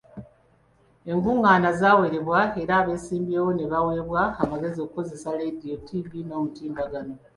[1.11, 7.15] Enkungaana zaawerebwa era abeesimbyewo ne baweebwa amagezi okukozesa leediyo, ttivvi n'omutimbagano.